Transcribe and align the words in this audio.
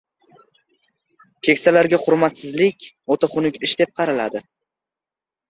Keksalarga 1.47 1.99
hurmatsizlik 2.05 2.89
o‘ta 3.17 3.31
xunuk 3.35 3.61
ish 3.69 3.79
deb 3.85 3.95
qaraladi. 4.01 4.45